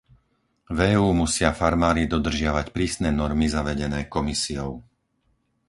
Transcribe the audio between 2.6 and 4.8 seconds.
prísne normy zavedené Komisiou.